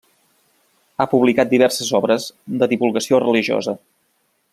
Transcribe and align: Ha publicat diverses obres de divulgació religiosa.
Ha 0.97 1.05
publicat 1.11 1.51
diverses 1.51 1.91
obres 1.99 2.25
de 2.63 2.69
divulgació 2.73 3.21
religiosa. 3.25 3.77